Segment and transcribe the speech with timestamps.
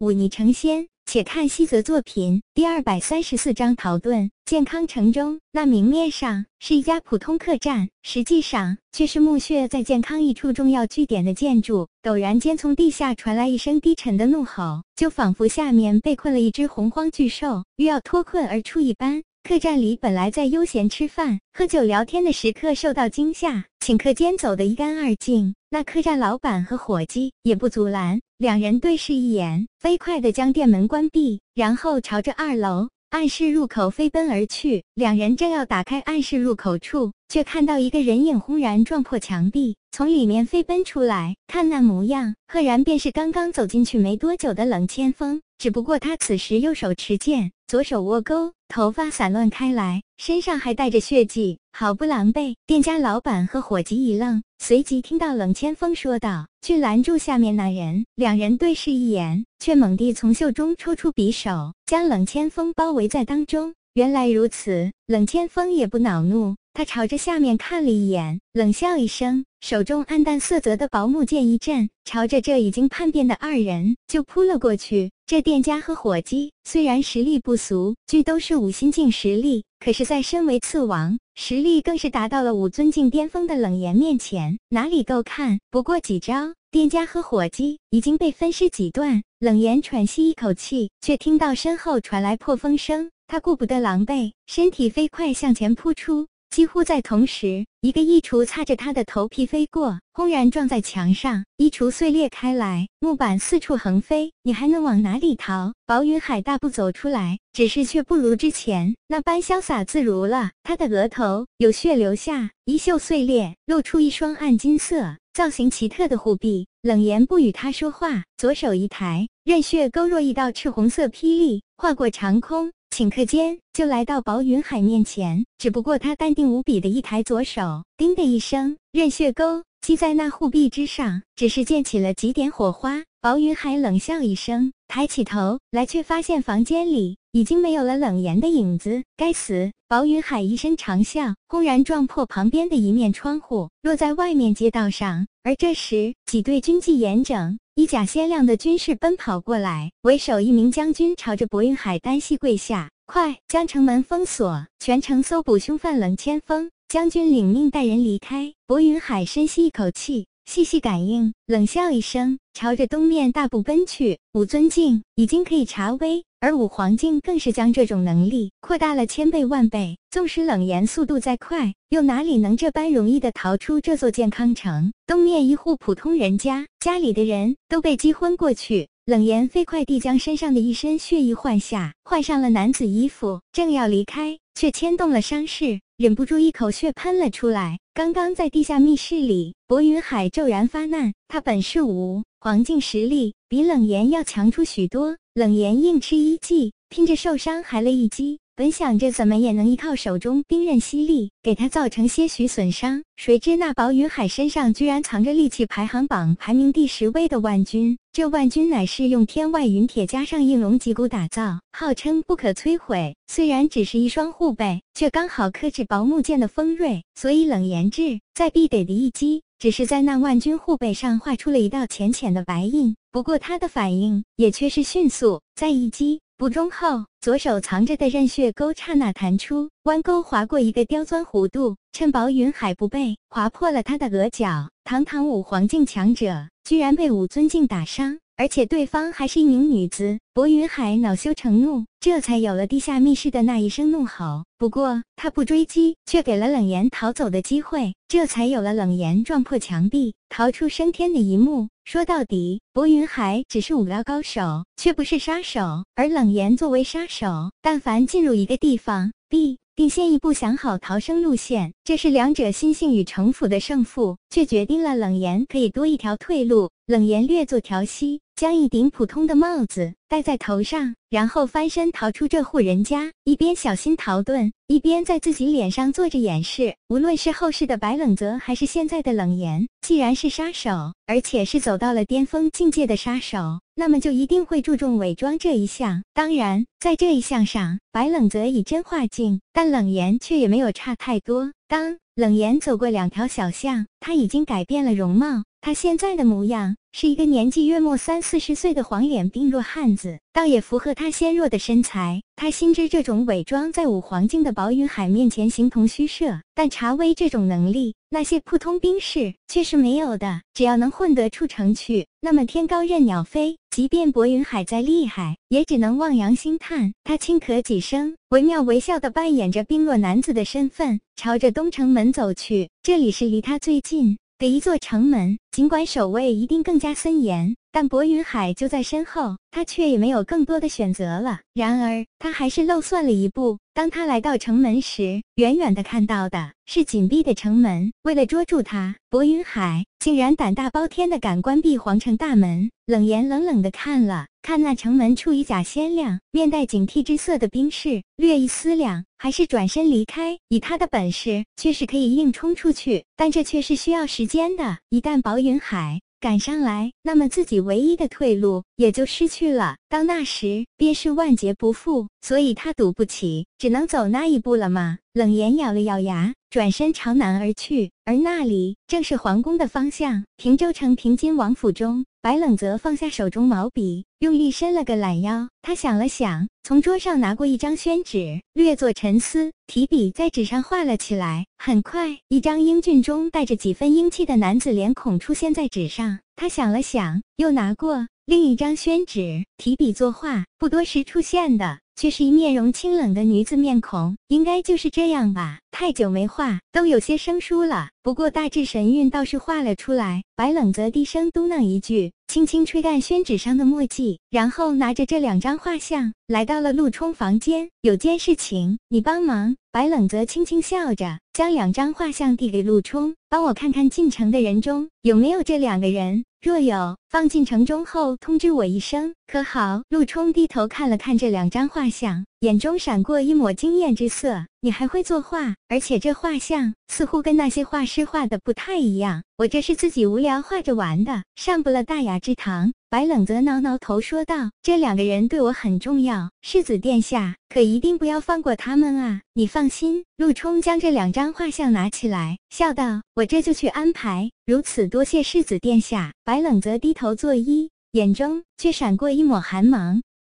[0.00, 0.88] 忤逆成仙。
[1.06, 4.30] 且看西泽作品第二百三十四章逃遁。
[4.44, 11.88] 健康城中，那明面上是一家普通客栈，实际上却是墓穴在健康一处重要据点的建筑。
[12.00, 19.24] 陡然间，从地下传来一声低沉的怒吼，就仿佛下面被困了一只洪荒巨兽，欲要脱困而出一般。
[19.42, 25.54] 客栈里本来在悠闲吃饭、喝酒、聊天的食客受到惊吓，顷刻间走得一干二净。
[25.70, 34.84] 那客栈老板和伙计也不阻拦，两人对视一眼，飞快地将店门关闭，然后朝着二楼暗室入口飞奔而去。
[34.94, 41.34] 两人正要打开暗室入口处，却看到一个人影轰然撞破墙壁，从里面飞奔出来。
[41.48, 45.42] 看那模样，赫然便是刚刚走进去没多久的冷千锋。
[45.58, 52.54] 只不过他此时右手持剑，左手握钩，头发散乱开来，身上还带着血迹，好不狼狈。
[52.66, 63.74] 店家老板和伙计一愣，随即听到冷千锋说道：“去拦住下面那人。”两人对视一眼，却猛地从袖中抽出匕首，将冷千锋包围在当中。
[63.94, 66.56] 原来如此，冷千锋也不恼怒。
[66.72, 75.10] 他朝着下面看了一眼，冷笑一声，手中暗淡色泽的薄木剑一震，朝着这已经叛变的二人就扑了过去。
[75.26, 85.58] 这店家和伙计虽然实力不俗，俱都是五心境实力，可是，在身为次王，实力更是达到了五尊境巅峰的冷岩面前，哪里够看？
[85.70, 89.22] 不过几招，店家和伙计已经被分尸几段。
[89.38, 96.26] 冷岩喘息一口气，却听到身后传来破风声，他顾不得狼狈，身体飞快向前扑出。
[96.50, 104.32] 几乎在同时，一个衣橱擦着他的头皮飞过，轰然撞在墙上，衣橱碎裂开来，木板四处横飞。
[104.42, 105.72] 你还能往哪里逃？
[105.86, 110.50] 薄云海大步走出来，只是却不如之前那般潇洒自如了。
[110.64, 116.66] 他的额头有血流下，衣袖碎裂，露出一双暗金色、造型奇特的护臂。
[116.82, 122.72] 冷言不与他说话，左手一抬，任血勾若一道赤红色霹雳，划过长空。
[123.00, 133.02] 顷刻间就来到薄云海面前，只不过他淡定无比的一抬左手，叮的一声，刃血钩击在那护壁之上，只是溅起了几点火花。
[133.22, 139.02] 薄云海冷笑一声，抬起头来，却发现房间里已经没有了冷言的影子。
[139.16, 139.72] 该死！
[139.90, 145.26] 薄云海一声长啸，轰然撞破旁边的一面窗户，落在外面街道上。
[145.42, 147.58] 而这时，几队军纪严整。
[147.74, 158.54] 衣甲鲜亮的军士奔跑过来，为首一名将军朝着薄云海单膝跪下：“快将城门封锁，全城搜捕凶犯冷千锋。”将军领命，带人离开。
[158.68, 164.18] 薄云海深吸一口气，细细感应，冷笑一声，朝着东面大步奔去。
[164.32, 166.24] 武尊境已经可以查威。
[166.42, 169.98] 而武皇境更是将这种能力扩大了千倍万倍。
[170.10, 174.90] 纵使冷言速度再快，又哪里能这般容易的逃出这座健康城？
[175.06, 178.88] 东面一户普通人家，家里的人都被击昏过去。
[179.04, 187.78] 冷言飞快地将身上的一身血衣换下，换上了男子衣服，正要离开，却牵动了伤势，忍不住一口血喷了出来。
[187.92, 195.18] 刚刚在地下密室里，薄云海骤然发难，他本是无黄境实力，比冷言要强出许多。
[195.34, 198.38] 冷言硬吃一记，拼着受伤还了一击。
[198.60, 203.02] 本想着怎么也能依靠手中兵刃犀利，给他造成些许损伤。
[203.16, 207.96] 谁知那薄云海身上居然藏着利器排行榜排名第十位的万钧。
[208.12, 213.16] 这万钧乃是用天外云铁加上应龙脊骨打造，号称不可摧毁。
[213.28, 217.02] 虽然只是一双护背，却刚好克制薄木剑的锋锐。
[217.14, 219.40] 所以冷言志在必得的一击。
[219.58, 234.70] 只是在那万钧护背上画出了一道浅浅的白印，不过他的反应也却是迅速，在一击不中后，左手藏着的刃血钩刹那弹出，弯钩划过一个刁钻弧度，趁薄云海不备，划破了他的额角。
[234.82, 238.20] 堂堂武皇境强者，居然被武尊境打伤。
[238.40, 244.46] 而且对方还是一名女子，薄云海恼羞成怒，这才有了地下密室的那一声怒吼。
[244.56, 251.68] 不过他不追击，却给了冷言逃走的机会，这才有了冷言撞破墙壁逃出升天的一幕。
[251.84, 255.84] 说到底，薄云海只是武道高手，却不是杀手。
[255.94, 266.70] 而冷言作为杀手，但凡进入一个地方，必定先一步想好逃生路线，这是两者心性与城府的胜负，却决定了冷言可以多一条退路。
[266.90, 268.20] 冷言略作调息。
[268.34, 276.74] 将一顶普通的帽子戴在头上，然后翻身逃出这户人家，一边小心逃遁，一边在自己脸上做着掩饰。
[276.88, 280.70] 无论是后世的白冷泽，还是现在的冷言，既然是杀手，
[281.06, 286.02] 而且是走到了巅峰境界的杀手，那么就一定会注重伪装这一项。
[286.14, 291.52] 当然，在这一项上，白冷泽以真化境，但冷言却也没有差太多。
[291.68, 295.44] 当冷言走过两条小巷，他已经改变了容貌。
[295.62, 302.22] 他现在的模样是一个年纪约莫三四十岁的黄脸病弱汉子，倒也符合他纤弱的身材。
[302.34, 310.40] 他心知这种伪装在五黄境的薄云海面前形同虚设，但查威这种能力，那些普通兵士却是没有的。
[310.54, 313.58] 只要能混得出城去，那么天高任鸟飞。
[313.70, 316.94] 即便薄云海再厉害，也只能望洋兴叹。
[317.04, 322.70] 他轻咳几声，惟妙惟肖地扮演着病弱男子的身份，朝着东城门走去。
[322.82, 324.16] 这里是离他最近。
[324.40, 331.40] 的一座城门，尽管守卫一定更加森严，但薄云海就在身后，他却也没有更多的选择了。
[331.52, 333.58] 然而，他还是漏算了一步。
[333.80, 337.94] 当他来到城门时，远远的看到的是紧闭的城门。
[338.02, 349.06] 为了捉住他，薄云海竟然胆大包天的敢关闭皇城大门，冷言冷冷的看了看那城门处，以甲鲜亮、面带警惕之色的兵士，略一思量。
[349.16, 350.38] 还是转身离开。
[350.48, 354.78] 以他的本事，确实可以硬冲出去，但这却是需要时间的。
[354.90, 359.76] 一旦薄云海赶上来，那么自己唯一的退路也就失去了。
[359.88, 362.08] 到那时，便是万劫不复。
[362.20, 364.98] 所以他赌不起，只能走那一步了吗？
[365.14, 367.90] 冷言咬了咬牙，转身朝南而去。
[368.04, 370.24] 而那里正是皇宫的方向。
[370.36, 372.04] 平州城平津王府中。
[372.22, 375.48] 白冷泽放下手中毛笔，用力伸了个懒腰。
[375.62, 381.46] 他想了想，从桌上拿过一张宣纸，略作沉思，提笔在纸上画了起来。
[381.56, 386.18] 很快，一张英俊中带着几分英气的男子脸孔出现在纸上。
[386.36, 390.44] 他想了想，又拿过另一张宣纸，提笔作画。
[390.58, 391.78] 不多时出现的。
[392.00, 395.58] 却是一面容清冷的女子面孔，应该就是这样吧。
[395.70, 397.90] 太久没画，都有些生疏了。
[398.02, 400.22] 不过大致神韵倒是画了出来。
[400.34, 407.68] 白冷泽低声嘟囔一句，轻轻吹干宣纸上的墨迹，然后拿着这两张画像来到了陆冲房间。
[407.82, 409.54] 有件事情，你帮忙。
[409.70, 416.24] 白冷泽轻轻笑着，将两张画像递给陆冲，帮我看看进城的人中有没有这两个人。
[416.40, 419.82] 若有，放进城中后通知我一声，可好？
[419.88, 424.46] 陆冲低头看了看这两张画像，眼中闪过一抹惊艳之色。
[424.62, 429.24] 你还会作画，而且这画像似乎跟那些画师画的不太一样。
[429.38, 432.72] 我这是自己无聊画着玩的，上不了大雅之堂。
[432.90, 439.22] 白冷泽挠挠头说道：“这两个人对我很重要，世子殿下可一定不要放过他们啊！
[439.32, 444.30] 你放心。”陆冲将这两张画像拿起来，笑道：“我这就去安排。
[444.44, 450.02] 如此多谢世子殿下。”白冷泽低头头作揖，眼中却闪过一抹寒芒。